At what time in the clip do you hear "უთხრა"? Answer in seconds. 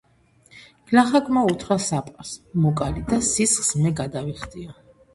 1.51-1.79